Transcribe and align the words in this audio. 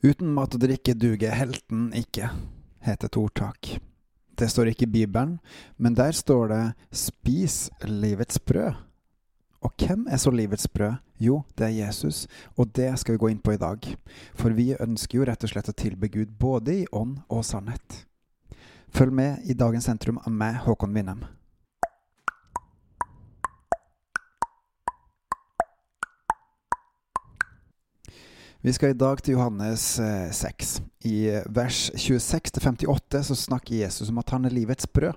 Uten 0.00 0.30
mat 0.32 0.54
og 0.56 0.62
drikke 0.62 0.94
duger 0.96 1.34
helten 1.36 1.90
ikke, 1.92 2.30
heter 2.86 3.10
et 3.10 3.16
ordtak. 3.20 3.74
Det 4.32 4.46
står 4.48 4.70
ikke 4.70 4.86
i 4.86 4.94
Bibelen, 4.94 5.34
men 5.76 5.94
der 5.94 6.12
står 6.12 6.48
det 6.48 6.74
'spis 6.90 7.70
livets 7.84 8.38
brød'. 8.38 8.80
Og 9.60 9.72
hvem 9.76 10.06
er 10.10 10.16
så 10.16 10.30
livets 10.30 10.68
brød? 10.68 10.94
Jo, 11.20 11.42
det 11.58 11.66
er 11.66 11.86
Jesus, 11.86 12.26
og 12.56 12.76
det 12.76 12.98
skal 12.98 13.12
vi 13.12 13.18
gå 13.18 13.28
inn 13.28 13.42
på 13.44 13.52
i 13.52 13.56
dag. 13.60 13.96
For 14.34 14.50
vi 14.50 14.74
ønsker 14.80 15.18
jo 15.18 15.24
rett 15.24 15.44
og 15.44 15.50
slett 15.50 15.68
å 15.68 15.76
tilbe 15.76 16.08
Gud 16.08 16.32
både 16.38 16.78
i 16.80 16.86
ånd 16.92 17.18
og 17.28 17.44
sannhet. 17.44 18.06
Følg 18.88 19.12
med 19.12 19.44
i 19.44 19.52
dagens 19.52 19.84
sentrum 19.84 20.18
av 20.18 20.32
meg, 20.32 20.54
Håkon 20.64 20.94
Winnem. 20.94 21.24
Vi 28.62 28.72
skal 28.72 28.90
i 28.92 28.96
dag 29.00 29.22
til 29.24 29.38
Johannes 29.38 29.82
6. 30.36 30.72
I 31.08 31.30
vers 31.48 31.78
26-58 31.96 33.22
så 33.30 33.34
snakker 33.34 33.78
Jesus 33.78 34.10
om 34.12 34.18
at 34.20 34.34
han 34.34 34.44
er 34.44 34.52
livets 34.52 34.84
brød. 34.84 35.16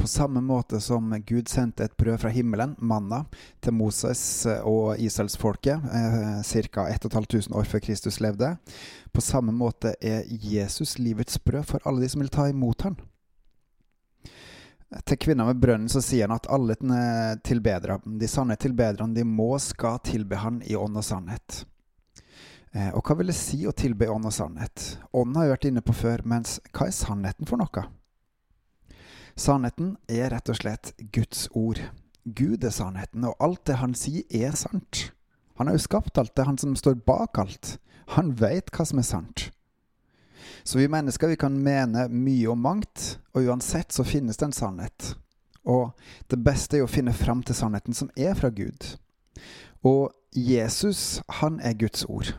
På 0.00 0.08
samme 0.08 0.40
måte 0.40 0.80
som 0.80 1.12
Gud 1.28 1.50
sendte 1.52 1.84
et 1.84 1.96
brød 2.00 2.22
fra 2.22 2.32
himmelen, 2.32 2.72
manna, 2.80 3.26
til 3.60 3.76
Moses 3.76 4.22
og 4.62 4.96
israelsfolket 4.96 5.76
eh, 5.76 6.40
ca. 6.40 6.86
1500 6.88 7.52
år 7.52 7.68
før 7.68 7.84
Kristus 7.84 8.16
levde, 8.24 8.54
på 9.12 9.20
samme 9.20 9.52
måte 9.52 9.92
er 10.00 10.24
Jesus 10.24 10.96
livets 10.98 11.36
brød 11.38 11.68
for 11.68 11.84
alle 11.84 12.00
de 12.00 12.10
som 12.14 12.24
vil 12.24 12.32
ta 12.32 12.48
imot 12.48 12.88
han. 12.88 12.96
Til 15.04 15.20
kvinna 15.20 15.50
med 15.50 15.60
brønnen 15.60 15.92
så 15.92 16.00
sier 16.00 16.30
han 16.30 16.38
at 16.40 16.48
alle 16.48 16.80
tilbedere, 17.44 18.00
de 18.08 18.28
sanne 18.30 18.56
tilbederne, 18.56 19.12
de 19.12 19.28
må 19.28 19.52
skal 19.60 20.00
tilbe 20.00 20.40
han 20.40 20.64
i 20.64 20.80
ånd 20.80 20.96
og 20.96 21.04
sannhet. 21.04 21.66
Eh, 22.74 22.90
og 22.90 23.06
hva 23.06 23.14
vil 23.20 23.30
det 23.30 23.36
si 23.38 23.60
å 23.68 23.74
tilbe 23.76 24.08
ånd 24.10 24.26
og 24.26 24.34
sannhet? 24.34 24.96
Ånd 25.14 25.36
har 25.38 25.46
jeg 25.46 25.54
vært 25.54 25.68
inne 25.70 25.84
på 25.86 25.94
før, 25.94 26.24
mens 26.26 26.58
hva 26.74 26.88
er 26.90 26.96
sannheten 26.96 27.46
for 27.46 27.60
noe? 27.60 27.84
Sannheten 29.38 29.94
er 30.10 30.32
rett 30.34 30.50
og 30.50 30.58
slett 30.58 30.92
Guds 31.14 31.46
ord. 31.54 31.80
Gud 32.24 32.64
er 32.64 32.74
sannheten, 32.74 33.26
og 33.28 33.38
alt 33.42 33.64
det 33.70 33.78
han 33.78 33.94
sier, 33.98 34.26
er 34.30 34.56
sant. 34.58 35.10
Han 35.58 35.70
har 35.70 35.78
jo 35.78 35.86
skapt 35.86 36.18
alt, 36.18 36.34
det 36.34 36.42
er 36.42 36.50
han 36.50 36.58
som 36.58 36.74
står 36.78 36.98
bak 37.06 37.38
alt. 37.38 37.76
Han 38.18 38.34
veit 38.38 38.72
hva 38.74 38.86
som 38.88 38.98
er 38.98 39.06
sant. 39.06 39.48
Så 40.64 40.80
vi 40.80 40.90
mennesker 40.90 41.30
vi 41.30 41.38
kan 41.38 41.56
mene 41.62 42.08
mye 42.10 42.48
om 42.50 42.62
mangt, 42.64 43.18
og 43.34 43.46
uansett 43.46 43.94
så 43.94 44.06
finnes 44.06 44.40
det 44.40 44.48
en 44.48 44.56
sannhet. 44.56 45.14
Og 45.64 45.92
det 46.28 46.40
beste 46.44 46.78
er 46.78 46.86
å 46.86 46.90
finne 46.90 47.14
fram 47.16 47.42
til 47.46 47.56
sannheten 47.56 47.96
som 47.96 48.10
er 48.16 48.34
fra 48.38 48.50
Gud. 48.50 48.96
Og 49.84 50.10
Jesus, 50.34 51.22
han 51.40 51.60
er 51.62 51.78
Guds 51.78 52.04
ord. 52.10 52.34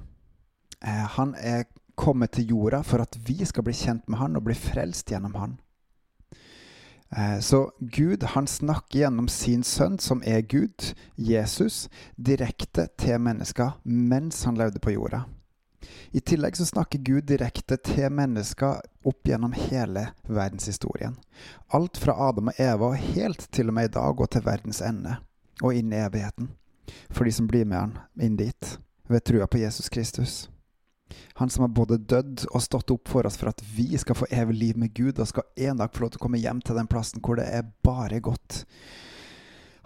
Eh, 0.82 1.06
han 1.18 1.36
er 1.36 1.66
kommet 1.96 2.36
til 2.36 2.52
jorda 2.52 2.82
for 2.84 3.04
at 3.06 3.16
vi 3.28 3.40
skal 3.46 3.64
bli 3.64 3.76
kjent 3.76 4.08
med 4.10 4.20
han 4.20 4.36
og 4.36 4.48
bli 4.48 4.56
frelst 4.58 5.12
gjennom 5.12 5.38
han. 5.40 5.56
Eh, 7.18 7.40
så 7.40 7.72
Gud 7.80 8.24
han 8.24 8.48
snakker 8.48 9.00
gjennom 9.00 9.28
sin 9.28 9.64
sønn, 9.64 10.00
som 10.00 10.24
er 10.26 10.42
Gud, 10.42 10.94
Jesus, 11.16 11.88
direkte 12.16 12.88
til 13.00 13.22
mennesker 13.22 13.78
mens 13.84 14.44
han 14.44 14.60
levde 14.60 14.80
på 14.84 14.96
jorda. 14.96 15.26
I 16.12 16.20
tillegg 16.20 16.58
så 16.58 16.66
snakker 16.66 17.00
Gud 17.06 17.28
direkte 17.30 17.78
til 17.78 18.10
mennesker 18.12 18.82
opp 19.06 19.28
gjennom 19.28 19.54
hele 19.54 20.08
verdenshistorien. 20.28 21.18
Alt 21.68 22.00
fra 22.02 22.16
Adam 22.30 22.50
og 22.50 22.62
Eva 22.62 22.92
helt 22.98 23.48
til 23.52 23.70
og 23.70 23.78
med 23.78 23.92
i 23.92 23.94
dag 23.94 24.22
og 24.22 24.32
til 24.32 24.46
verdens 24.46 24.82
ende, 24.82 25.20
og 25.62 25.78
inn 25.78 25.94
i 25.94 26.02
evigheten. 26.02 26.50
For 27.12 27.26
de 27.26 27.36
som 27.36 27.48
blir 27.48 27.68
med 27.70 27.80
han 27.80 27.98
inn 28.22 28.40
dit, 28.40 28.78
ved 29.08 29.26
trua 29.28 29.48
på 29.48 29.62
Jesus 29.62 29.90
Kristus. 29.90 30.46
Han 31.40 31.50
som 31.50 31.66
har 31.66 31.74
både 31.76 31.98
dødd 31.98 32.46
og 32.52 32.64
stått 32.64 32.92
opp 32.92 33.10
for 33.12 33.28
oss 33.28 33.38
for 33.38 33.52
at 33.52 33.64
vi 33.76 33.98
skal 33.98 34.16
få 34.16 34.28
evig 34.32 34.56
liv 34.56 34.78
med 34.78 34.94
Gud, 34.96 35.20
og 35.20 35.28
skal 35.28 35.48
en 35.68 35.82
dag 35.82 35.94
få 35.94 36.06
lov 36.06 36.14
til 36.14 36.22
å 36.22 36.26
komme 36.28 36.42
hjem 36.42 36.62
til 36.66 36.78
den 36.80 36.90
plassen 36.92 37.24
hvor 37.24 37.40
det 37.40 37.48
er 37.52 37.68
bare 37.84 38.22
godt. 38.24 38.64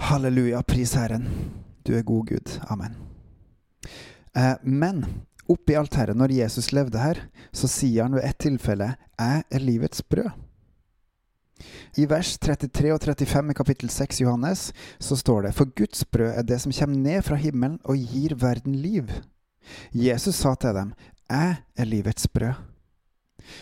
Halleluja, 0.09 0.62
pris 0.63 0.94
Herren. 0.95 1.28
Du 1.84 1.95
er 1.97 2.06
god, 2.07 2.28
Gud. 2.29 2.59
Amen. 2.69 2.95
Eh, 4.38 4.56
men 4.63 5.06
oppi 5.50 5.73
herre, 5.73 6.13
når 6.13 6.35
Jesus 6.38 6.72
levde 6.72 7.01
her, 7.01 7.23
så 7.51 7.68
sier 7.68 8.06
han 8.06 8.16
ved 8.16 8.23
ett 8.23 8.38
tilfelle 8.38 8.95
'Jeg 9.19 9.44
er 9.50 9.59
livets 9.59 10.01
brød'. 10.01 10.31
I 11.97 12.06
vers 12.06 12.38
33 12.38 12.94
og 12.94 13.01
35 13.01 13.51
i 13.51 13.53
kapittel 13.53 13.89
6 13.89 14.22
Johannes 14.22 14.72
så 15.00 15.16
står 15.16 15.41
det 15.41 15.56
'For 15.56 15.66
Guds 15.66 16.06
brød 16.06 16.38
er 16.38 16.44
det 16.44 16.62
som 16.62 16.72
kommer 16.72 16.97
ned 16.97 17.22
fra 17.23 17.35
himmelen 17.35 17.79
og 17.84 17.97
gir 17.97 18.35
verden 18.35 18.75
liv'. 18.75 19.12
Jesus 19.94 20.35
sa 20.35 20.56
til 20.56 20.73
dem, 20.73 20.94
'Jeg 21.29 21.57
er 21.78 21.85
livets 21.85 22.28
brød'. 22.28 22.57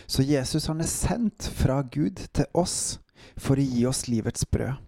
Så 0.06 0.22
Jesus 0.22 0.66
han 0.66 0.80
er 0.80 0.88
sendt 0.88 1.48
fra 1.54 1.82
Gud 1.82 2.26
til 2.32 2.46
oss 2.54 2.98
for 3.36 3.56
å 3.56 3.64
gi 3.64 3.86
oss 3.88 4.08
livets 4.08 4.44
brød. 4.44 4.78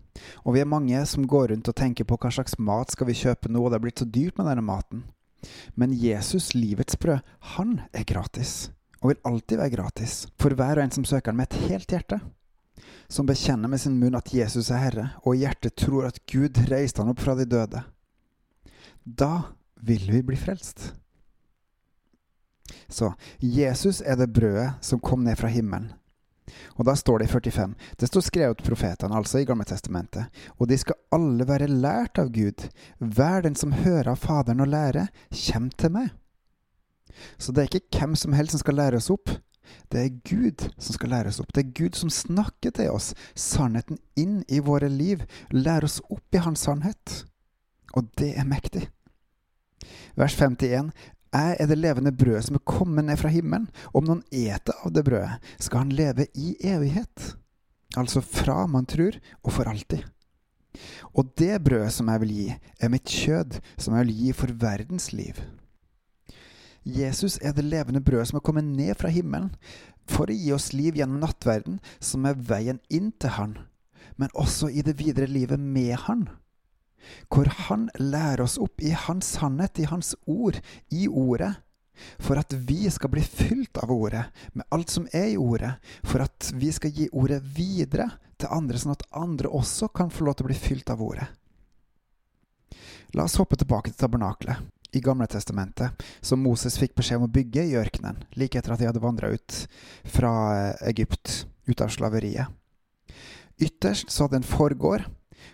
Og 0.44 0.54
vi 0.54 0.60
er 0.60 0.68
mange 0.68 0.98
som 1.08 1.28
går 1.28 1.52
rundt 1.52 1.68
og 1.68 1.76
tenker 1.76 2.04
på 2.04 2.18
hva 2.20 2.32
slags 2.32 2.58
mat 2.58 2.92
skal 2.92 3.08
vi 3.08 3.16
kjøpe 3.16 3.48
nå, 3.48 3.62
og 3.62 3.70
det 3.70 3.80
er 3.80 3.84
blitt 3.86 4.02
så 4.02 4.08
dyrt 4.08 4.38
med 4.38 4.50
denne 4.50 4.64
maten. 4.64 5.04
Men 5.74 5.94
Jesus, 5.96 6.52
livets 6.54 6.98
brød, 7.00 7.24
han 7.56 7.80
er 7.92 8.04
gratis. 8.04 8.70
Og 9.00 9.12
vil 9.12 9.22
alltid 9.24 9.56
være 9.60 9.76
gratis. 9.76 10.26
For 10.40 10.52
hver 10.52 10.76
og 10.76 10.84
en 10.84 10.92
som 10.98 11.06
søker 11.08 11.32
han 11.32 11.40
med 11.40 11.48
et 11.48 11.70
helt 11.70 11.94
hjerte. 11.94 12.20
Som 13.08 13.28
bekjenner 13.28 13.70
med 13.70 13.80
sin 13.80 13.96
munn 14.00 14.18
at 14.18 14.32
Jesus 14.34 14.70
er 14.70 14.82
Herre, 14.84 15.06
og 15.24 15.34
i 15.34 15.44
hjertet 15.44 15.78
tror 15.80 16.10
at 16.10 16.20
Gud 16.30 16.60
reiste 16.70 17.00
han 17.00 17.12
opp 17.12 17.22
fra 17.24 17.34
de 17.38 17.48
døde. 17.48 17.82
Da 19.04 19.32
vil 19.80 20.04
vi 20.12 20.20
bli 20.26 20.36
frelst. 20.36 20.90
Så 22.88 23.12
Jesus 23.38 24.00
er 24.00 24.18
det 24.20 24.32
brødet 24.34 24.72
som 24.84 25.00
kom 25.00 25.24
ned 25.24 25.38
fra 25.40 25.50
himmelen. 25.52 25.90
Og 26.78 26.86
da 26.88 26.96
står 26.98 27.20
det 27.20 27.28
i 27.28 27.32
45. 27.32 27.74
Det 27.96 28.08
står 28.08 28.24
skrevet 28.26 28.64
profetene, 28.66 29.16
altså 29.16 29.38
i 29.38 29.46
Gamle 29.46 29.66
Testamentet. 29.68 30.30
Og 30.58 30.68
de 30.70 30.78
skal 30.80 30.98
alle 31.14 31.46
være 31.46 31.68
lært 31.70 32.18
av 32.18 32.32
Gud. 32.34 32.66
Hver 32.98 33.44
den 33.46 33.54
som 33.58 33.76
hører 33.84 34.12
av 34.14 34.18
Faderen 34.22 34.64
og 34.64 34.72
lærer, 34.72 35.12
kjem 35.30 35.70
til 35.78 35.94
meg. 35.94 36.10
Så 37.38 37.52
det 37.52 37.62
er 37.62 37.70
ikke 37.70 38.00
hvem 38.00 38.16
som 38.18 38.34
helst 38.34 38.56
som 38.56 38.64
skal 38.64 38.78
lære 38.80 39.00
oss 39.00 39.10
opp. 39.12 39.30
Det 39.92 40.00
er 40.02 40.20
Gud 40.26 40.66
som 40.78 40.96
skal 40.96 41.12
lære 41.14 41.30
oss 41.30 41.40
opp. 41.42 41.52
Det 41.54 41.64
er 41.64 41.74
Gud 41.76 41.98
som 41.98 42.10
snakker 42.10 42.74
til 42.74 42.90
oss 42.90 43.12
sannheten 43.38 44.00
inn 44.18 44.40
i 44.48 44.62
våre 44.64 44.88
liv. 44.90 45.22
Lærer 45.54 45.86
oss 45.86 46.00
opp 46.08 46.34
i 46.34 46.42
Hans 46.42 46.66
sannhet. 46.66 47.24
Og 47.94 48.10
det 48.18 48.32
er 48.38 48.48
mektig. 48.48 48.86
Vers 50.18 50.34
51. 50.38 50.90
Jeg 51.30 51.56
er 51.62 51.68
det 51.70 51.78
levende 51.78 52.10
brødet 52.10 52.48
som 52.48 52.56
er 52.58 52.66
kommet 52.66 53.06
ned 53.06 53.18
fra 53.20 53.30
himmelen. 53.30 53.68
Om 53.94 54.06
noen 54.06 54.22
eter 54.34 54.74
av 54.82 54.90
det 54.94 55.04
brødet, 55.06 55.38
skal 55.62 55.84
han 55.84 55.92
leve 55.94 56.26
i 56.34 56.56
evighet. 56.66 57.34
Altså 57.98 58.22
fra 58.22 58.64
man 58.70 58.86
tror, 58.86 59.18
og 59.42 59.54
for 59.54 59.70
alltid. 59.70 60.02
Og 61.14 61.30
det 61.38 61.62
brødet 61.62 61.92
som 61.94 62.10
jeg 62.10 62.22
vil 62.24 62.34
gi, 62.34 62.48
er 62.80 62.90
mitt 62.90 63.06
kjød, 63.06 63.60
som 63.78 63.94
jeg 63.94 64.06
vil 64.06 64.20
gi 64.24 64.34
for 64.40 64.58
verdens 64.58 65.10
liv. 65.14 65.38
Jesus 66.84 67.38
er 67.42 67.54
det 67.54 67.66
levende 67.66 68.02
brødet 68.02 68.30
som 68.30 68.40
er 68.40 68.46
kommet 68.46 68.66
ned 68.66 68.94
fra 68.98 69.10
himmelen, 69.12 69.52
for 70.10 70.30
å 70.30 70.34
gi 70.34 70.50
oss 70.54 70.72
liv 70.74 70.98
gjennom 70.98 71.22
nattverden, 71.22 71.78
som 72.02 72.26
er 72.26 72.38
veien 72.38 72.80
inn 72.90 73.12
til 73.20 73.36
Han, 73.36 73.58
men 74.18 74.32
også 74.34 74.70
i 74.72 74.82
det 74.82 74.96
videre 74.98 75.30
livet 75.30 75.60
med 75.60 75.94
Han 76.08 76.26
hvor 77.28 77.48
han 77.66 77.88
lærer 77.98 78.44
oss 78.44 78.58
opp 78.60 78.82
i 78.82 78.92
hans 78.94 79.34
sannhet, 79.36 79.78
i 79.78 79.88
hans 79.90 80.14
ord, 80.26 80.60
i 80.88 81.06
ordet, 81.08 81.54
for 82.18 82.40
at 82.40 82.52
vi 82.52 82.88
skal 82.90 83.12
bli 83.12 83.22
fylt 83.24 83.78
av 83.82 83.92
ordet, 83.92 84.24
med 84.52 84.66
alt 84.72 84.90
som 84.90 85.08
er 85.12 85.32
i 85.34 85.38
ordet, 85.40 85.74
for 86.02 86.24
at 86.24 86.52
vi 86.56 86.72
skal 86.72 86.94
gi 86.96 87.10
ordet 87.12 87.42
videre 87.56 88.08
til 88.40 88.52
andre, 88.52 88.80
sånn 88.80 88.96
at 88.96 89.06
andre 89.16 89.52
også 89.52 89.90
kan 89.92 90.12
få 90.12 90.24
lov 90.26 90.38
til 90.38 90.48
å 90.48 90.50
bli 90.50 90.58
fylt 90.58 90.92
av 90.92 91.02
ordet. 91.04 91.28
La 93.16 93.26
oss 93.26 93.36
hoppe 93.40 93.58
tilbake 93.58 93.90
til 93.90 93.98
tabernaklet 94.00 94.96
i 94.96 95.02
Gamle 95.02 95.26
testamentet, 95.30 96.02
som 96.20 96.42
Moses 96.42 96.78
fikk 96.78 96.96
beskjed 96.98 97.20
om 97.20 97.28
å 97.28 97.32
bygge 97.34 97.66
i 97.66 97.76
ørkenen, 97.78 98.22
like 98.38 98.58
etter 98.58 98.74
at 98.74 98.80
de 98.82 98.88
hadde 98.88 99.02
vandra 99.02 99.30
ut 99.34 99.58
fra 100.14 100.32
Egypt, 100.88 101.44
ut 101.70 101.82
av 101.82 101.92
slaveriet. 101.94 102.50
Ytterst 103.60 104.10
så 104.10 104.26
hadde 104.26 104.40
en 104.40 104.46
forgård 104.46 105.04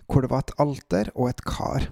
hvor 0.07 0.25
det 0.25 0.33
var 0.33 0.45
et 0.45 0.55
alter 0.63 1.11
og 1.15 1.31
et 1.31 1.43
kar. 1.47 1.91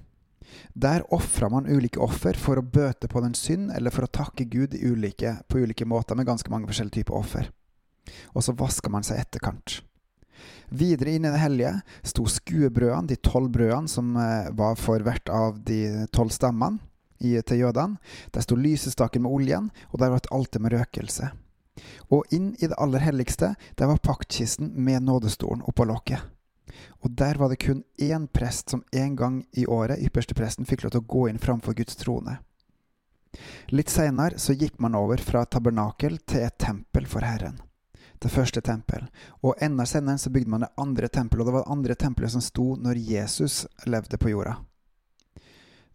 Der 0.75 1.05
ofra 1.15 1.49
man 1.51 1.67
ulike 1.67 2.01
offer 2.03 2.39
for 2.39 2.59
å 2.59 2.67
bøte 2.67 3.09
på 3.11 3.23
den 3.25 3.35
synd, 3.39 3.73
eller 3.75 3.95
for 3.95 4.07
å 4.07 4.13
takke 4.13 4.47
Gud 4.51 4.75
ulike, 4.75 5.39
på 5.49 5.63
ulike 5.63 5.87
måter 5.89 6.19
med 6.19 6.29
ganske 6.29 6.51
mange 6.53 6.71
forskjellige 6.71 7.01
typer 7.03 7.19
offer. 7.19 7.51
Og 8.35 8.45
så 8.45 8.55
vaska 8.59 8.91
man 8.93 9.07
seg 9.07 9.23
etterkant. 9.23 9.81
Videre 10.75 11.15
inn 11.15 11.27
i 11.27 11.33
det 11.33 11.41
hellige 11.41 11.77
sto 12.07 12.27
skuebrødene, 12.29 13.09
de 13.09 13.21
tolv 13.23 13.53
brødene 13.55 13.91
som 13.91 14.17
eh, 14.19 14.51
var 14.57 14.77
for 14.81 15.03
hvert 15.05 15.31
av 15.33 15.61
de 15.67 16.07
tolv 16.15 16.35
stemmene 16.35 16.83
til 17.25 17.63
jødene. 17.63 17.97
Der 18.35 18.45
sto 18.45 18.59
lysestaken 18.59 19.25
med 19.25 19.33
oljen, 19.33 19.71
og 19.93 20.01
der 20.03 20.11
var 20.13 20.21
et 20.21 20.33
alter 20.35 20.61
med 20.61 20.75
røkelse. 20.75 21.31
Og 22.13 22.29
inn 22.35 22.53
i 22.61 22.69
det 22.69 22.77
aller 22.79 23.03
helligste, 23.03 23.55
der 23.79 23.89
var 23.91 24.03
paktkisten 24.03 24.75
med 24.77 25.07
nådestolen 25.07 25.65
oppå 25.65 25.87
lokket. 25.89 26.34
Og 27.05 27.11
der 27.11 27.39
var 27.39 27.53
det 27.53 27.61
kun 27.65 27.83
én 28.01 28.27
prest 28.27 28.71
som 28.71 28.85
en 28.93 29.17
gang 29.17 29.45
i 29.53 29.67
året, 29.67 30.01
ypperste 30.01 30.35
presten, 30.35 30.67
fikk 30.67 30.85
lov 30.85 30.95
til 30.95 31.05
å 31.05 31.13
gå 31.15 31.29
inn 31.29 31.39
framfor 31.43 31.77
Guds 31.77 31.97
trone. 32.01 32.39
Litt 33.75 33.91
seinere 33.91 34.39
så 34.39 34.55
gikk 34.55 34.79
man 34.79 34.95
over 34.95 35.21
fra 35.23 35.45
tabernakel 35.45 36.19
til 36.25 36.47
et 36.47 36.59
tempel 36.59 37.07
for 37.11 37.27
Herren. 37.27 37.59
Det 38.23 38.31
første 38.33 38.63
tempel. 38.65 39.09
Og 39.43 39.59
enda 39.63 39.85
senere 39.87 40.21
så 40.23 40.31
bygde 40.33 40.51
man 40.51 40.65
det 40.65 40.73
andre 40.81 41.11
tempelet, 41.13 41.43
og 41.43 41.49
det 41.49 41.57
var 41.57 41.65
det 41.67 41.75
andre 41.77 41.97
tempelet 41.99 42.33
som 42.33 42.45
sto 42.45 42.75
når 42.81 43.01
Jesus 43.03 43.65
levde 43.91 44.21
på 44.21 44.33
jorda. 44.33 44.57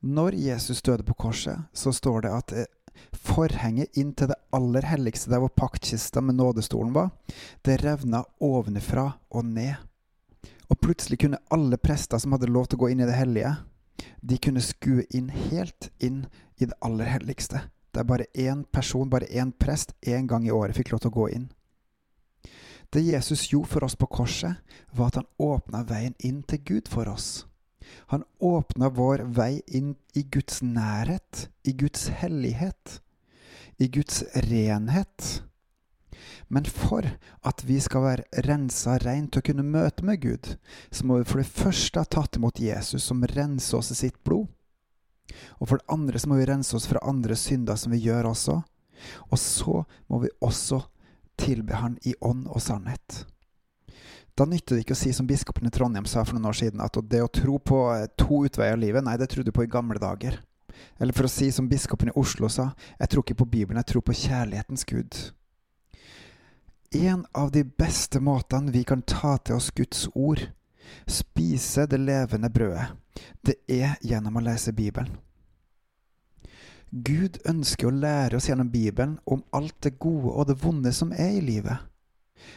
Når 0.01 0.35
Jesus 0.37 0.81
døde 0.81 1.03
på 1.03 1.13
korset, 1.13 1.57
så 1.73 1.91
står 1.91 2.21
det 2.23 2.35
at 2.35 2.53
eh, 2.55 2.69
forhenget 3.11 3.97
inn 3.97 4.13
til 4.13 4.29
det 4.31 4.37
aller 4.55 4.85
helligste, 4.87 5.31
der 5.31 5.41
hvor 5.43 5.51
paktkista 5.51 6.21
med 6.21 6.37
nådestolen 6.39 6.93
var, 6.95 7.09
det 7.65 7.81
revna 7.83 8.23
ovenfra 8.39 9.09
og 9.29 9.45
ned. 9.45 9.88
Og 10.69 10.79
plutselig 10.81 11.19
kunne 11.23 11.41
alle 11.49 11.77
prester 11.81 12.21
som 12.21 12.35
hadde 12.35 12.51
lov 12.51 12.69
til 12.69 12.79
å 12.79 12.83
gå 12.83 12.91
inn 12.93 13.01
i 13.03 13.09
det 13.09 13.17
hellige, 13.17 13.55
de 14.21 14.37
kunne 14.37 14.63
skue 14.63 15.05
inn 15.15 15.29
helt 15.33 15.89
inn 15.99 16.25
i 16.59 16.67
det 16.67 16.77
aller 16.85 17.09
helligste. 17.09 17.65
Der 17.95 18.05
bare 18.05 18.29
én 18.37 18.63
person, 18.71 19.09
bare 19.09 19.27
én 19.27 19.51
prest, 19.51 19.95
én 20.01 20.27
gang 20.27 20.45
i 20.47 20.53
året 20.53 20.77
fikk 20.77 20.93
lov 20.93 21.01
til 21.03 21.11
å 21.11 21.17
gå 21.17 21.29
inn. 21.33 21.49
Det 22.93 23.01
Jesus 23.05 23.49
gjorde 23.51 23.69
for 23.69 23.85
oss 23.85 23.95
på 23.95 24.09
korset, 24.09 24.57
var 24.93 25.11
at 25.11 25.19
han 25.19 25.29
åpna 25.37 25.83
veien 25.85 26.15
inn 26.25 26.41
til 26.43 26.61
Gud 26.65 26.89
for 26.89 27.09
oss. 27.09 27.45
Han 28.09 28.23
åpna 28.39 28.89
vår 28.89 29.25
vei 29.33 29.61
inn 29.67 29.95
i 30.17 30.23
Guds 30.23 30.61
nærhet, 30.61 31.49
i 31.63 31.73
Guds 31.73 32.07
hellighet, 32.09 32.99
i 33.77 33.87
Guds 33.87 34.23
renhet. 34.49 35.43
Men 36.47 36.65
for 36.65 37.05
at 37.45 37.63
vi 37.67 37.79
skal 37.83 38.05
være 38.05 38.43
rensa 38.47 38.97
reint 39.03 39.31
til 39.33 39.43
å 39.43 39.47
kunne 39.49 39.65
møte 39.65 40.05
med 40.05 40.21
Gud, 40.23 40.53
så 40.91 41.05
må 41.05 41.19
vi 41.19 41.27
for 41.29 41.41
det 41.41 41.51
første 41.51 42.03
ha 42.03 42.09
tatt 42.09 42.39
imot 42.39 42.61
Jesus, 42.63 43.05
som 43.05 43.25
renser 43.35 43.79
oss 43.79 43.91
i 43.93 43.99
sitt 43.99 44.17
blod. 44.27 44.47
Og 45.61 45.69
for 45.69 45.77
det 45.77 45.93
andre 45.93 46.19
så 46.19 46.29
må 46.29 46.39
vi 46.39 46.47
rense 46.49 46.75
oss 46.75 46.87
fra 46.89 47.03
andre 47.05 47.37
synder 47.37 47.77
som 47.77 47.93
vi 47.93 48.01
gjør 48.01 48.31
også. 48.31 48.61
Og 49.29 49.39
så 49.39 49.83
må 50.09 50.23
vi 50.25 50.31
også 50.43 50.81
tilbe 51.39 51.77
Han 51.79 51.95
i 52.03 52.15
ånd 52.19 52.47
og 52.51 52.59
sannhet. 52.63 53.23
Da 54.35 54.45
nytter 54.47 54.75
det 54.75 54.85
ikke 54.85 54.95
å 54.95 54.99
si 54.99 55.11
som 55.15 55.27
biskopen 55.27 55.67
i 55.67 55.71
Trondheim 55.73 56.05
sa 56.07 56.23
for 56.23 56.37
noen 56.37 56.47
år 56.51 56.57
siden, 56.61 56.83
at 56.83 56.95
det 57.11 57.19
å 57.23 57.31
tro 57.31 57.57
på 57.59 57.79
to 58.19 58.45
utveier 58.47 58.77
av 58.77 58.79
livet, 58.79 59.03
nei, 59.03 59.17
det 59.19 59.27
trodde 59.31 59.51
du 59.51 59.55
på 59.55 59.65
i 59.65 59.71
gamle 59.71 59.99
dager. 59.99 60.37
Eller 60.99 61.15
for 61.15 61.27
å 61.27 61.31
si 61.31 61.49
som 61.51 61.67
biskopen 61.67 62.11
i 62.11 62.15
Oslo 62.19 62.47
sa, 62.51 62.69
jeg 62.99 63.11
tror 63.11 63.25
ikke 63.25 63.41
på 63.41 63.49
Bibelen, 63.51 63.81
jeg 63.81 63.91
tror 63.91 64.05
på 64.07 64.15
kjærlighetens 64.15 64.87
Gud. 64.87 65.17
En 66.91 67.25
av 67.31 67.51
de 67.51 67.63
beste 67.63 68.19
måtene 68.19 68.71
vi 68.71 68.83
kan 68.83 69.01
ta 69.01 69.35
til 69.37 69.59
oss 69.59 69.69
Guds 69.77 70.07
ord, 70.17 70.41
spise 71.05 71.85
det 71.85 71.99
levende 72.01 72.49
brødet, 72.49 72.87
det 73.45 73.59
er 73.69 73.99
gjennom 74.01 74.39
å 74.39 74.41
lese 74.41 74.73
Bibelen. 74.73 75.19
Gud 76.89 77.37
ønsker 77.45 77.91
å 77.91 77.93
lære 77.93 78.39
oss 78.39 78.49
gjennom 78.49 78.71
Bibelen 78.73 79.19
om 79.29 79.43
alt 79.53 79.77
det 79.85 79.99
gode 80.01 80.33
og 80.33 80.49
det 80.49 80.57
vonde 80.63 80.89
som 80.95 81.13
er 81.13 81.37
i 81.37 81.45
livet. 81.45 81.77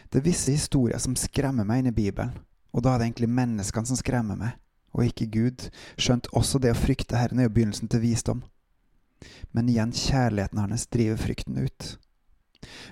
Det 0.09 0.23
er 0.23 0.29
visse 0.31 0.57
historier 0.57 1.03
som 1.03 1.19
skremmer 1.19 1.69
meg 1.69 1.83
inn 1.83 1.93
i 1.93 1.97
Bibelen, 2.01 2.33
og 2.73 2.87
da 2.87 2.95
er 2.95 3.03
det 3.03 3.11
egentlig 3.11 3.33
menneskene 3.37 3.93
som 3.93 4.01
skremmer 4.01 4.41
meg, 4.41 4.57
og 4.97 5.11
ikke 5.11 5.29
Gud, 5.29 5.69
skjønt 6.01 6.33
også 6.33 6.63
det 6.63 6.73
å 6.73 6.81
frykte 6.81 7.21
Herren 7.21 7.43
er 7.43 7.51
jo 7.51 7.57
begynnelsen 7.59 7.93
til 7.93 8.01
visdom. 8.01 8.47
Men 9.53 9.69
igjen, 9.69 9.93
kjærligheten 9.93 10.65
hans 10.65 10.89
driver 10.89 11.21
frykten 11.21 11.61
ut. 11.61 11.97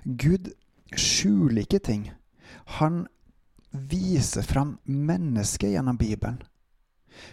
Gud 0.04 0.52
skjuler 0.96 1.64
ikke 1.64 1.82
ting. 1.84 2.08
Han 2.81 3.04
viser 3.70 4.42
fram 4.42 4.78
mennesket 4.84 5.75
gjennom 5.75 5.98
Bibelen. 5.98 6.40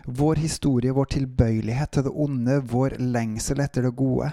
Vår 0.05 0.35
historie, 0.41 0.91
vår 0.91 1.05
tilbøyelighet 1.13 1.91
til 1.91 2.07
det 2.07 2.13
onde, 2.13 2.59
vår 2.61 2.97
lengsel 2.99 3.61
etter 3.63 3.87
det 3.87 3.95
gode. 3.95 4.31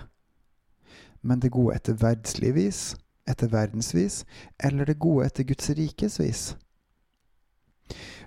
Men 1.23 1.41
det 1.41 1.53
gode 1.55 1.77
etter 1.77 1.97
verdslig 2.01 2.55
vis, 2.57 2.83
etter 3.29 3.49
verdensvis, 3.53 4.25
eller 4.59 4.85
det 4.85 4.99
gode 5.01 5.29
etter 5.29 5.47
Guds 5.49 5.71
rikes 5.71 6.19
vis. 6.21 6.45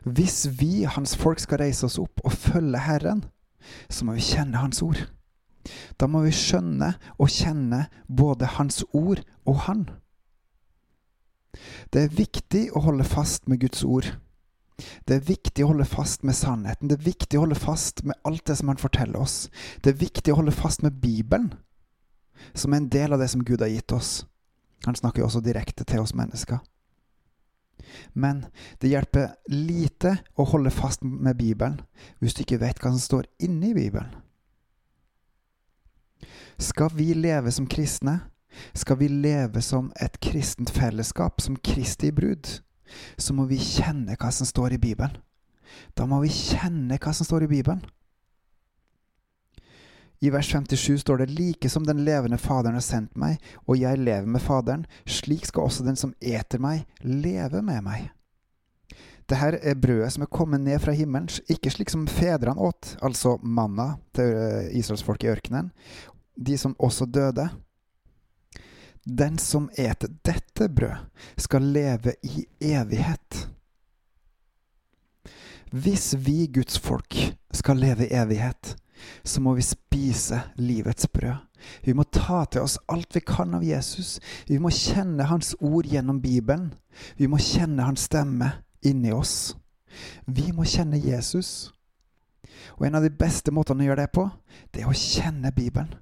Hvis 0.04 0.48
vi, 0.62 0.84
hans 0.84 1.18
folk, 1.18 1.40
skal 1.40 1.62
reise 1.62 1.86
oss 1.86 1.98
opp 2.00 2.22
og 2.24 2.34
følge 2.34 2.80
Herren, 2.80 3.26
så 3.90 4.06
må 4.06 4.16
vi 4.16 4.24
kjenne 4.24 4.62
Hans 4.62 4.82
ord. 4.82 5.02
Da 6.00 6.08
må 6.08 6.22
vi 6.24 6.32
skjønne 6.32 6.94
og 7.18 7.32
kjenne 7.34 7.88
både 8.08 8.54
Hans 8.56 8.86
ord 8.94 9.24
og 9.46 9.66
Han. 9.68 9.88
Det 11.94 12.04
er 12.04 12.16
viktig 12.18 12.68
å 12.76 12.84
holde 12.86 13.08
fast 13.08 13.48
med 13.48 13.62
Guds 13.64 13.84
ord. 13.84 14.12
Det 14.78 15.16
er 15.16 15.26
viktig 15.26 15.66
å 15.66 15.72
holde 15.72 15.88
fast 15.90 16.24
med 16.28 16.38
sannheten. 16.38 16.90
Det 16.90 17.00
er 17.00 17.10
viktig 17.10 17.40
å 17.40 17.46
holde 17.46 17.58
fast 17.58 18.04
med 18.06 18.18
alt 18.28 18.46
det 18.46 18.58
som 18.60 18.70
han 18.70 18.82
forteller 18.82 19.20
oss. 19.20 19.50
Det 19.82 19.94
er 19.94 20.04
viktig 20.04 20.34
å 20.34 20.40
holde 20.42 20.54
fast 20.54 20.84
med 20.86 21.00
Bibelen, 21.02 21.54
som 22.54 22.74
er 22.74 22.84
en 22.84 22.92
del 22.94 23.14
av 23.14 23.24
det 23.24 23.32
som 23.34 23.46
Gud 23.46 23.64
har 23.66 23.74
gitt 23.74 23.92
oss. 23.92 24.26
Han 24.86 24.96
snakker 24.96 25.24
jo 25.24 25.30
også 25.32 25.42
direkte 25.42 25.88
til 25.88 26.04
oss 26.04 26.14
mennesker. 26.14 26.62
Men 28.14 28.46
det 28.82 28.92
hjelper 28.92 29.36
lite 29.54 30.18
å 30.38 30.46
holde 30.52 30.74
fast 30.74 31.04
med 31.06 31.38
Bibelen 31.38 31.80
hvis 32.20 32.36
du 32.36 32.44
ikke 32.44 32.62
vet 32.62 32.82
hva 32.82 32.92
som 32.94 33.02
står 33.02 33.30
inni 33.44 33.74
Bibelen. 33.78 34.14
Skal 36.58 36.90
vi 36.98 37.12
leve 37.14 37.52
som 37.54 37.68
kristne, 37.70 38.20
skal 38.74 38.98
vi 39.00 39.08
leve 39.08 39.62
som 39.62 39.92
et 40.02 40.20
kristent 40.24 40.72
fellesskap, 40.74 41.42
som 41.42 41.56
Kristi 41.56 42.12
brud, 42.12 42.48
så 43.18 43.36
må 43.36 43.46
vi 43.50 43.60
kjenne 43.62 44.16
hva 44.20 44.32
som 44.32 44.48
står 44.48 44.78
i 44.78 44.82
Bibelen. 44.82 45.18
Da 45.98 46.08
må 46.08 46.22
vi 46.24 46.32
kjenne 46.32 47.00
hva 47.02 47.14
som 47.14 47.28
står 47.28 47.46
i 47.46 47.52
Bibelen. 47.52 47.84
I 50.20 50.32
vers 50.34 50.48
57 50.50 50.98
står 51.04 51.18
det 51.22 51.34
like 51.38 51.70
som 51.70 51.86
den 51.86 52.02
levende 52.06 52.40
Faderen 52.42 52.80
har 52.80 52.86
sendt 52.86 53.14
meg, 53.20 53.38
og 53.68 53.78
jeg 53.78 54.00
lever 54.02 54.26
med 54.26 54.42
Faderen, 54.42 54.88
slik 55.06 55.46
skal 55.46 55.68
også 55.68 55.86
den 55.86 56.00
som 56.00 56.16
eter 56.22 56.62
meg, 56.64 56.88
leve 57.06 57.62
med 57.62 57.84
meg. 57.86 58.08
Dette 59.28 59.60
er 59.60 59.76
brødet 59.76 60.14
som 60.16 60.24
er 60.24 60.32
kommet 60.32 60.64
ned 60.64 60.80
fra 60.80 60.96
himmelen, 60.96 61.28
ikke 61.52 61.70
slik 61.74 61.92
som 61.92 62.08
fedrene 62.10 62.64
åt, 62.64 62.96
altså 63.04 63.36
manna 63.44 63.98
til 64.16 64.32
israelsfolket 64.80 65.28
i 65.28 65.32
ørkenen, 65.36 65.72
de 66.34 66.58
som 66.58 66.76
også 66.80 67.06
døde. 67.06 67.50
Den 69.08 69.38
som 69.40 69.70
eter 69.78 70.10
dette 70.28 70.68
brød, 70.70 71.06
skal 71.38 71.62
leve 71.62 72.14
i 72.24 72.46
evighet. 72.60 73.48
Hvis 75.72 76.14
vi 76.18 76.48
Guds 76.48 76.80
folk 76.80 77.16
skal 77.54 77.80
leve 77.80 78.08
i 78.08 78.14
evighet, 78.14 78.76
så 79.24 79.42
må 79.42 79.54
vi 79.54 79.62
spise 79.62 80.42
livets 80.56 81.08
brød. 81.08 81.36
Vi 81.84 81.94
må 81.94 82.04
ta 82.04 82.44
til 82.52 82.62
oss 82.62 82.78
alt 82.92 83.16
vi 83.16 83.24
kan 83.24 83.56
av 83.56 83.64
Jesus. 83.64 84.20
Vi 84.48 84.60
må 84.60 84.70
kjenne 84.70 85.28
Hans 85.28 85.56
ord 85.60 85.88
gjennom 85.88 86.22
Bibelen. 86.22 86.74
Vi 87.18 87.28
må 87.28 87.40
kjenne 87.40 87.88
Hans 87.88 88.10
stemme 88.10 88.52
inni 88.84 89.12
oss. 89.12 89.56
Vi 90.26 90.52
må 90.52 90.68
kjenne 90.68 91.00
Jesus. 91.00 91.72
Og 92.78 92.88
en 92.88 93.00
av 93.00 93.08
de 93.08 93.14
beste 93.14 93.52
måtene 93.52 93.86
å 93.86 93.90
gjøre 93.90 94.04
det 94.04 94.14
på, 94.14 94.28
det 94.74 94.84
er 94.84 94.92
å 94.92 94.98
kjenne 94.98 95.52
Bibelen. 95.56 95.96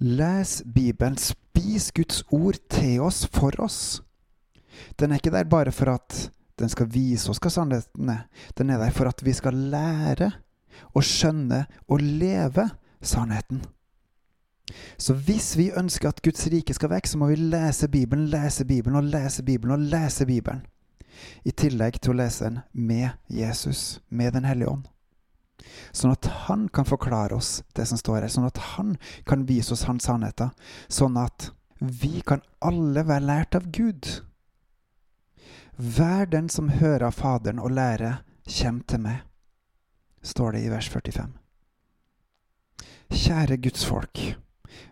Les 0.00 0.62
Bibelen, 0.64 1.16
spis 1.52 1.92
Guds 1.92 2.22
ord 2.32 2.56
til 2.70 3.00
oss 3.04 3.26
for 3.32 3.52
oss. 3.60 4.02
Den 4.96 5.12
er 5.12 5.20
ikke 5.20 5.32
der 5.34 5.44
bare 5.44 5.72
for 5.72 5.92
at 5.92 6.30
den 6.58 6.68
skal 6.68 6.88
vise 6.92 7.30
oss 7.30 7.40
hva 7.42 7.50
sannheten 7.52 8.08
er. 8.08 8.24
Den 8.56 8.70
er 8.70 8.80
der 8.80 8.92
for 8.94 9.08
at 9.08 9.20
vi 9.24 9.32
skal 9.36 9.54
lære 9.72 10.30
og 10.94 11.04
skjønne 11.04 11.66
og 11.88 12.00
leve 12.00 12.68
sannheten. 13.02 13.62
Så 14.96 15.14
hvis 15.14 15.56
vi 15.58 15.72
ønsker 15.76 16.08
at 16.08 16.22
Guds 16.24 16.46
rike 16.48 16.74
skal 16.74 16.92
vekk, 16.94 17.10
så 17.10 17.18
må 17.20 17.28
vi 17.28 17.36
lese 17.36 17.88
Bibelen, 17.88 18.30
lese 18.32 18.64
Bibelen 18.64 18.96
og 18.96 19.10
lese 19.10 19.42
Bibelen 19.42 19.74
og 19.76 19.84
lese 19.92 20.26
Bibelen. 20.26 20.64
I 21.44 21.52
tillegg 21.52 22.00
til 22.00 22.14
å 22.14 22.20
lese 22.22 22.48
den 22.48 22.62
med 22.72 23.10
Jesus, 23.28 24.00
med 24.08 24.32
Den 24.32 24.48
hellige 24.48 24.70
ånd. 24.70 24.88
Sånn 25.92 26.14
at 26.14 26.28
han 26.46 26.68
kan 26.72 26.88
forklare 26.88 27.36
oss 27.36 27.62
det 27.76 27.86
som 27.88 28.00
står 28.00 28.22
her, 28.22 28.32
sånn 28.32 28.48
at 28.48 28.60
han 28.74 28.96
kan 29.28 29.44
vise 29.48 29.74
oss 29.74 29.84
hans 29.88 30.08
sannheter. 30.08 30.52
Sånn 30.88 31.18
at 31.20 31.50
vi 31.82 32.20
kan 32.26 32.44
alle 32.62 33.04
være 33.06 33.26
lært 33.26 33.58
av 33.58 33.68
Gud. 33.74 34.08
Vær 35.76 36.28
den 36.30 36.48
som 36.52 36.70
hører 36.70 37.08
av 37.08 37.18
Faderen 37.18 37.60
og 37.62 37.74
lærer, 37.74 38.22
kjem 38.46 38.82
til 38.86 39.02
meg, 39.02 39.22
står 40.22 40.56
det 40.56 40.64
i 40.66 40.70
vers 40.72 40.88
45. 40.92 41.32
Kjære 43.12 43.58
Guds 43.64 43.84
folk. 43.84 44.22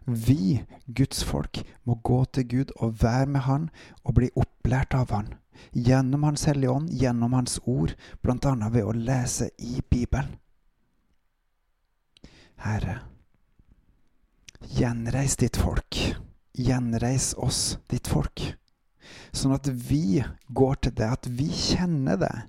Vi, 0.04 0.64
Guds 0.86 1.22
folk, 1.24 1.62
må 1.84 1.96
gå 2.04 2.24
til 2.34 2.48
Gud 2.48 2.74
og 2.76 2.98
være 3.02 3.26
med 3.26 3.46
Han 3.46 3.70
og 4.04 4.18
bli 4.18 4.28
opplært 4.36 4.94
av 4.98 5.14
Han. 5.14 5.32
Gjennom 5.72 6.24
Hans 6.26 6.44
Hellige 6.48 6.72
Ånd, 6.72 6.90
gjennom 6.90 7.32
Hans 7.36 7.60
ord, 7.64 7.94
bl.a. 8.22 8.54
ved 8.68 8.84
å 8.84 8.96
lese 8.96 9.50
i 9.58 9.80
Bibelen. 9.80 10.36
Herre, 12.60 12.98
gjenreis 14.76 15.36
ditt 15.40 15.56
folk. 15.56 15.96
Gjenreis 16.60 17.32
oss, 17.40 17.78
ditt 17.88 18.10
folk. 18.10 18.42
Sånn 19.32 19.54
at 19.54 19.68
vi 19.70 20.20
går 20.48 20.80
til 20.84 20.94
deg, 20.98 21.14
at 21.16 21.28
vi 21.30 21.48
kjenner 21.54 22.18
deg. 22.20 22.48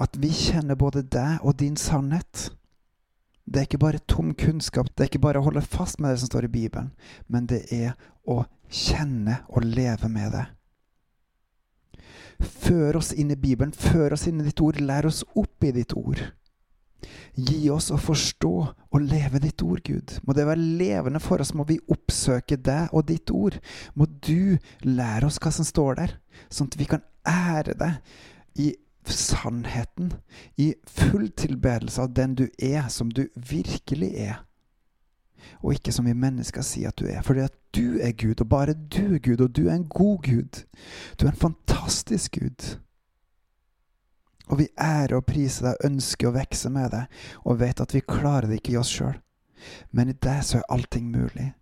At 0.00 0.16
vi 0.20 0.30
kjenner 0.32 0.78
både 0.78 1.02
deg 1.12 1.44
og 1.44 1.58
din 1.60 1.76
sannhet. 1.76 2.48
Det 3.44 3.60
er 3.60 3.68
ikke 3.68 3.82
bare 3.82 4.00
tom 4.08 4.32
kunnskap, 4.32 4.88
det 4.94 5.04
er 5.04 5.10
ikke 5.10 5.26
bare 5.26 5.42
å 5.42 5.44
holde 5.44 5.60
fast 5.60 6.00
med 6.00 6.14
det 6.14 6.22
som 6.22 6.30
står 6.30 6.46
i 6.46 6.54
Bibelen, 6.54 6.94
men 7.28 7.44
det 7.50 7.66
er 7.74 7.92
å 8.24 8.46
kjenne 8.72 9.42
og 9.52 9.66
leve 9.68 10.08
med 10.08 10.32
det. 10.32 10.46
Før 12.40 13.02
oss 13.02 13.12
inn 13.12 13.34
i 13.34 13.38
Bibelen, 13.38 13.74
før 13.76 14.16
oss 14.16 14.24
inn 14.30 14.40
i 14.40 14.46
ditt 14.48 14.62
ord, 14.64 14.80
lær 14.80 15.10
oss 15.10 15.20
opp 15.36 15.68
i 15.68 15.74
ditt 15.76 15.92
ord. 15.98 16.22
Gi 17.34 17.70
oss 17.72 17.90
å 17.94 17.98
forstå 18.00 18.52
og 18.94 19.02
leve 19.02 19.40
ditt 19.42 19.62
ord, 19.64 19.82
Gud. 19.86 20.16
Må 20.22 20.36
det 20.36 20.46
være 20.46 20.68
levende 20.80 21.22
for 21.22 21.42
oss, 21.42 21.54
må 21.54 21.66
vi 21.68 21.80
oppsøke 21.90 22.58
deg 22.60 22.94
og 22.94 23.08
ditt 23.10 23.32
ord. 23.34 23.58
Må 23.94 24.06
du 24.06 24.56
lære 24.86 25.28
oss 25.28 25.40
hva 25.42 25.52
som 25.54 25.66
står 25.66 26.00
der, 26.00 26.16
sånn 26.52 26.70
at 26.70 26.78
vi 26.80 26.88
kan 26.90 27.04
ære 27.26 27.76
deg 27.80 28.62
i 28.62 28.72
sannheten, 29.04 30.12
i 30.56 30.72
full 30.88 31.28
tilbedelse 31.36 32.02
av 32.02 32.14
den 32.16 32.36
du 32.38 32.46
er, 32.58 32.88
som 32.88 33.10
du 33.12 33.26
virkelig 33.36 34.14
er. 34.16 34.44
Og 35.60 35.74
ikke 35.74 35.92
som 35.92 36.06
vi 36.08 36.14
mennesker 36.16 36.64
sier 36.64 36.88
at 36.88 36.98
du 37.00 37.08
er. 37.10 37.20
Fordi 37.24 37.44
at 37.44 37.56
du 37.76 37.98
er 38.00 38.14
Gud, 38.16 38.40
og 38.40 38.48
bare 38.48 38.74
du 38.74 39.14
er 39.16 39.20
Gud, 39.20 39.40
og 39.40 39.52
du 39.56 39.66
er 39.68 39.74
en 39.74 39.88
god 39.88 40.22
Gud. 40.24 40.64
Du 41.20 41.26
er 41.26 41.32
en 41.32 41.44
fantastisk 41.44 42.38
Gud. 42.40 42.78
Og 44.52 44.60
vi 44.60 44.68
ærer 44.80 45.16
og 45.18 45.26
priser 45.28 45.70
deg, 45.70 45.84
ønsker 45.88 46.28
å 46.28 46.34
vokse 46.36 46.70
med 46.72 46.90
deg, 46.92 47.20
og 47.44 47.60
vet 47.62 47.80
at 47.80 47.94
vi 47.94 48.04
klarer 48.04 48.50
det 48.50 48.60
ikke 48.60 48.74
i 48.74 48.80
oss 48.80 48.92
sjøl. 48.92 49.16
Men 49.90 50.10
i 50.12 50.18
deg 50.20 50.42
så 50.44 50.58
er 50.60 50.72
allting 50.74 51.08
mulig. 51.12 51.52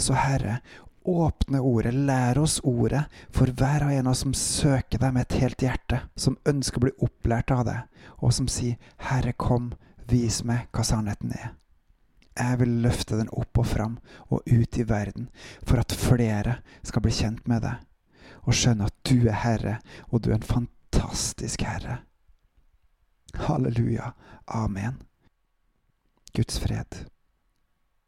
Så 0.00 0.16
Herre, 0.16 0.60
åpne 1.04 1.60
ordet, 1.60 1.94
lær 1.94 2.38
oss 2.38 2.60
ordet 2.64 3.04
for 3.34 3.52
hver 3.56 3.86
og 3.86 3.92
en 3.92 4.08
av 4.08 4.14
oss 4.14 4.24
som 4.24 4.34
søker 4.36 5.00
deg 5.00 5.14
med 5.14 5.26
et 5.26 5.38
helt 5.42 5.64
hjerte, 5.64 6.02
som 6.16 6.38
ønsker 6.48 6.80
å 6.80 6.86
bli 6.86 6.96
opplært 7.06 7.52
av 7.54 7.64
deg, 7.68 7.80
og 8.20 8.32
som 8.32 8.48
sier 8.48 8.76
'Herre, 8.98 9.32
kom, 9.32 9.72
vis 10.08 10.42
meg 10.44 10.68
hva 10.72 10.84
sannheten 10.84 11.32
er'. 11.32 11.54
Jeg 12.36 12.58
vil 12.60 12.82
løfte 12.82 13.16
den 13.18 13.28
opp 13.32 13.58
og 13.58 13.66
fram 13.66 13.98
og 14.30 14.42
ut 14.46 14.78
i 14.78 14.88
verden, 14.88 15.28
for 15.66 15.76
at 15.76 15.92
flere 15.92 16.60
skal 16.82 17.02
bli 17.02 17.12
kjent 17.12 17.48
med 17.48 17.62
deg, 17.62 17.74
og 18.46 18.54
skjønne 18.54 18.86
at 18.86 18.94
du 19.04 19.28
er 19.28 19.42
Herre, 19.44 19.80
og 20.08 20.22
du 20.22 20.30
er 20.30 20.34
en 20.34 20.42
fantastisk 20.42 21.62
Herre. 21.62 22.00
Halleluja. 23.34 24.14
Amen. 24.46 25.02
Guds 26.34 26.58
fred. 26.58 27.10